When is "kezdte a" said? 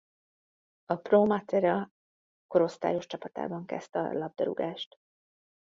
3.65-4.13